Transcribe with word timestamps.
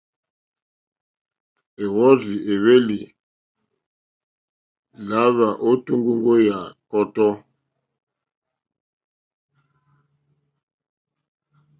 Èwɔ́rzì 1.83 2.35
èhwélì 2.51 2.99
lǎhwà 5.07 5.47
ô 5.69 5.71
tóŋgóŋgó 5.85 6.33
yà 6.47 6.57
kɔ́tɔ́. 6.89 7.31